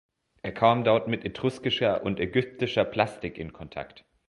Er 0.41 0.51
kam 0.51 0.83
dort 0.83 1.07
mit 1.07 1.25
etruskischer 1.25 2.01
und 2.01 2.19
ägyptischer 2.19 2.85
Plastik 2.85 3.37
in 3.37 3.53
Kontakt. 3.53 4.03